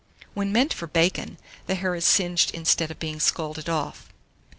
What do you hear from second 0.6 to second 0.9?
for